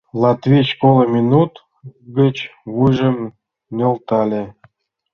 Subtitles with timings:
[0.21, 1.51] Латвич— коло минут
[2.17, 2.35] гыч
[2.73, 3.17] вуйжым
[3.75, 4.43] нӧлтале.